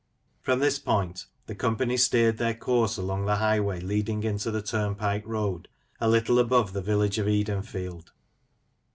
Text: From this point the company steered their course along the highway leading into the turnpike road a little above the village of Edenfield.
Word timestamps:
From 0.41 0.57
this 0.61 0.79
point 0.79 1.27
the 1.45 1.53
company 1.53 1.95
steered 1.95 2.39
their 2.39 2.55
course 2.55 2.97
along 2.97 3.27
the 3.27 3.35
highway 3.35 3.79
leading 3.79 4.23
into 4.23 4.49
the 4.49 4.59
turnpike 4.63 5.21
road 5.27 5.67
a 5.99 6.09
little 6.09 6.39
above 6.39 6.73
the 6.73 6.81
village 6.81 7.19
of 7.19 7.27
Edenfield. 7.27 8.09